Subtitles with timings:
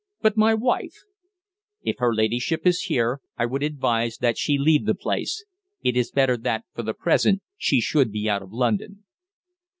[0.23, 0.95] "But my wife?"
[1.83, 5.45] "If her ladyship is here I would advise that she leave the place.
[5.83, 9.03] It is better that, for the present, she should be out of London."